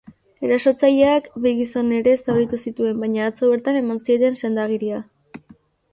[0.45, 5.03] Erasotzaileak bi gizon ere zauritu zituen, baina atzo bertan eman zieten senda-agiria.